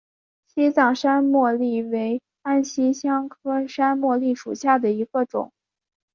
[0.47, 5.53] 西藏山茉莉为安息香科山茉莉属下的一个种。